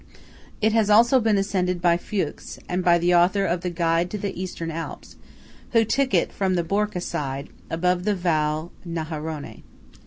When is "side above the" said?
7.03-8.15